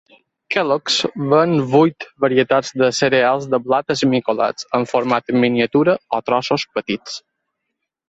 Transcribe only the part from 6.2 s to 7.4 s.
o trossos petits.